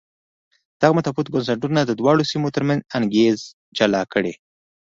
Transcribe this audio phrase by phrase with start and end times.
[0.81, 4.33] دغه متفاوت بنسټونه د دواړو سیمو ترمنځ انګېزې جلا کړې.